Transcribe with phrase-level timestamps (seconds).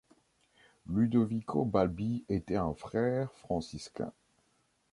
[0.87, 4.11] Ludovico Balbi était un frère franciscain.